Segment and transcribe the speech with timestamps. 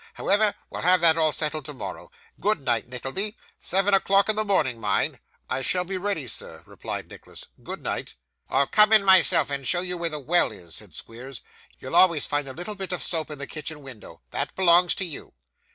[0.15, 2.09] However, we'll have that all settled tomorrow.
[2.39, 3.37] Good night, Nickleby.
[3.59, 7.45] Seven o'clock in the morning, mind.' 'I shall be ready, sir,' replied Nicholas.
[7.61, 8.15] 'Good night.'
[8.49, 11.43] 'I'll come in myself and show you where the well is,' said Squeers.
[11.77, 15.05] 'You'll always find a little bit of soap in the kitchen window; that belongs to
[15.05, 15.35] you.